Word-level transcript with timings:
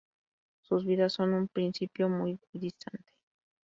Sus 0.61 0.83
vidas 0.83 1.13
son 1.13 1.29
en 1.29 1.35
un 1.41 1.47
principio 1.47 2.09
muy 2.09 2.39
distantes. 2.53 3.15